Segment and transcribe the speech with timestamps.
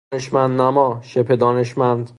[0.13, 2.09] دانشمندنما، شبه دانشمند